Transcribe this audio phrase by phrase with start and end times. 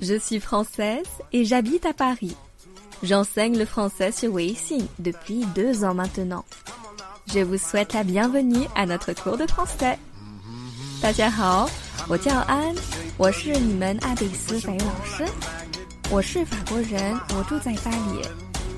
[0.00, 2.36] Je suis française et j'habite à Paris.
[3.02, 6.44] J'enseigne le français sur Weixin depuis deux ans maintenant.
[7.32, 9.96] Je vous souhaite la bienvenue à notre cours de français.
[11.00, 11.68] 大家好，
[12.08, 12.74] 我叫安，
[13.16, 15.24] 我是你们爱贝斯法语老师。
[16.10, 18.22] 我是法国人，我住在巴黎。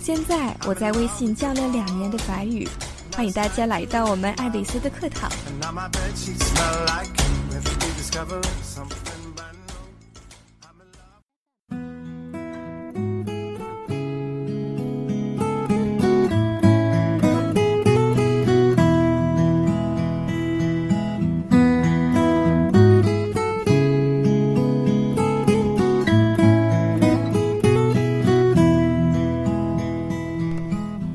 [0.00, 2.68] 现在我在微信教了两年的法语，
[3.14, 5.30] 欢迎大家来到我们爱贝斯的课堂。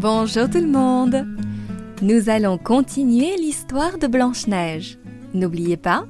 [0.00, 1.26] Bonjour tout le monde
[2.00, 4.98] Nous allons continuer l'histoire de Blanche-Neige.
[5.34, 6.06] N'oubliez pas,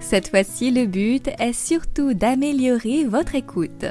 [0.00, 3.84] cette fois-ci le but est surtout d'améliorer votre écoute.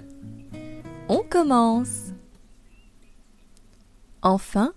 [1.07, 2.13] On commence
[4.23, 4.73] Enfin,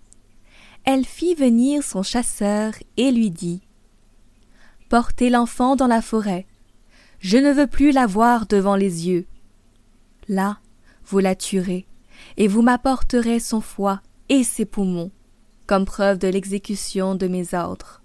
[0.84, 3.62] elle fit venir son chasseur et lui dit
[4.90, 6.46] Portez l'enfant dans la forêt.
[7.18, 9.24] Je ne veux plus la voir devant les yeux.
[10.28, 10.58] Là,
[11.06, 11.86] vous la tuerez,
[12.36, 15.10] et vous m'apporterez son foie et ses poumons,
[15.66, 18.00] comme preuve de l'exécution de mes ordres.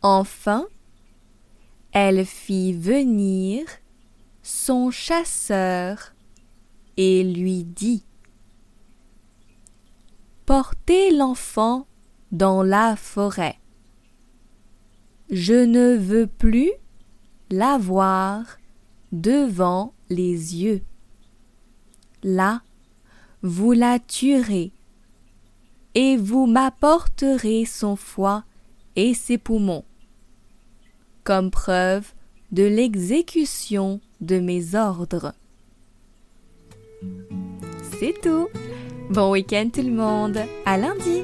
[0.00, 0.66] Enfin,
[1.92, 3.66] elle fit venir
[4.42, 6.14] son chasseur
[6.96, 8.04] et lui dit
[10.46, 11.86] Portez l'enfant
[12.30, 13.58] dans la forêt.
[15.30, 16.70] Je ne veux plus
[17.50, 18.58] la voir
[19.14, 20.82] devant les yeux.
[22.22, 22.62] Là,
[23.42, 24.72] vous la tuerez,
[25.94, 28.44] et vous m'apporterez son foie
[28.96, 29.84] et ses poumons,
[31.22, 32.12] comme preuve
[32.52, 35.34] de l'exécution de mes ordres.
[37.98, 38.48] C'est tout.
[39.10, 40.38] Bon week-end tout le monde.
[40.64, 41.22] À lundi.